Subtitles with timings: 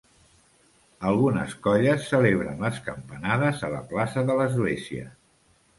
[1.09, 5.11] Algunes colles celebren les campanades a la plaça de l'església.